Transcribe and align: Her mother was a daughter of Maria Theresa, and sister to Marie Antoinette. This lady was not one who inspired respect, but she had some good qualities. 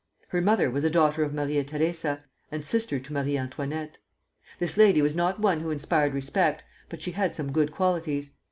Her 0.29 0.41
mother 0.41 0.67
was 0.71 0.83
a 0.83 0.89
daughter 0.89 1.21
of 1.21 1.31
Maria 1.31 1.63
Theresa, 1.63 2.23
and 2.51 2.65
sister 2.65 2.97
to 2.99 3.13
Marie 3.13 3.37
Antoinette. 3.37 3.99
This 4.57 4.75
lady 4.75 4.99
was 4.99 5.13
not 5.13 5.39
one 5.39 5.59
who 5.59 5.69
inspired 5.69 6.15
respect, 6.15 6.63
but 6.89 7.03
she 7.03 7.11
had 7.11 7.35
some 7.35 7.51
good 7.51 7.71
qualities. 7.71 8.31